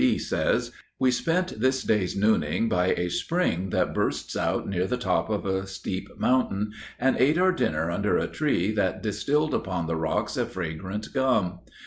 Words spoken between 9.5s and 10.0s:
upon the